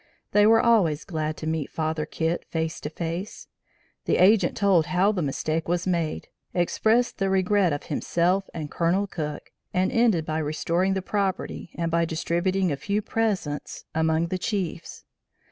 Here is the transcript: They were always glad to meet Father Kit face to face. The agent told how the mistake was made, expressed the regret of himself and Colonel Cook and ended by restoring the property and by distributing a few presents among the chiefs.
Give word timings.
They 0.31 0.47
were 0.47 0.59
always 0.63 1.05
glad 1.05 1.37
to 1.37 1.45
meet 1.45 1.69
Father 1.69 2.07
Kit 2.07 2.43
face 2.49 2.79
to 2.81 2.89
face. 2.89 3.45
The 4.05 4.17
agent 4.17 4.57
told 4.57 4.87
how 4.87 5.11
the 5.11 5.21
mistake 5.21 5.67
was 5.67 5.85
made, 5.85 6.27
expressed 6.55 7.19
the 7.19 7.29
regret 7.29 7.71
of 7.71 7.83
himself 7.83 8.49
and 8.51 8.71
Colonel 8.71 9.05
Cook 9.05 9.51
and 9.75 9.91
ended 9.91 10.25
by 10.25 10.39
restoring 10.39 10.95
the 10.95 11.03
property 11.03 11.69
and 11.75 11.91
by 11.91 12.05
distributing 12.05 12.71
a 12.71 12.77
few 12.77 13.03
presents 13.03 13.85
among 13.93 14.29
the 14.29 14.39
chiefs. 14.39 15.03